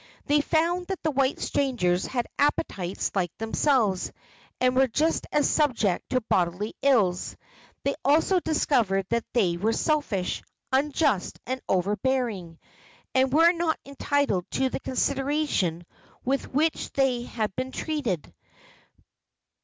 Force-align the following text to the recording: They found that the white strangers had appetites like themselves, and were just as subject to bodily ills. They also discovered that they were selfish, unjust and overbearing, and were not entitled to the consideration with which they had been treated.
They 0.25 0.41
found 0.41 0.87
that 0.87 1.03
the 1.03 1.11
white 1.11 1.39
strangers 1.39 2.07
had 2.07 2.25
appetites 2.39 3.11
like 3.13 3.31
themselves, 3.37 4.11
and 4.59 4.75
were 4.75 4.87
just 4.87 5.27
as 5.31 5.47
subject 5.47 6.09
to 6.09 6.21
bodily 6.21 6.73
ills. 6.81 7.37
They 7.83 7.93
also 8.03 8.39
discovered 8.39 9.05
that 9.09 9.31
they 9.33 9.57
were 9.57 9.73
selfish, 9.73 10.41
unjust 10.71 11.39
and 11.45 11.61
overbearing, 11.69 12.57
and 13.13 13.31
were 13.31 13.51
not 13.51 13.79
entitled 13.85 14.49
to 14.53 14.69
the 14.69 14.79
consideration 14.79 15.85
with 16.25 16.51
which 16.51 16.91
they 16.93 17.21
had 17.21 17.55
been 17.55 17.71
treated. 17.71 18.33